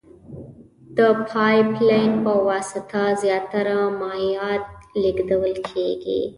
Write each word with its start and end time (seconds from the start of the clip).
د 0.97 0.99
پایپ 1.29 1.69
لین 1.87 2.11
په 2.25 2.33
واسطه 2.47 3.03
زیاتره 3.21 3.77
مایعات 3.99 4.63
لېږدول 5.01 5.53
کیږي. 5.69 6.21